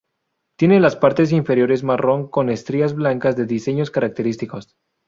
[0.57, 4.75] Tiene las partes inferiores marrón con estrías blancas de diseños característicos.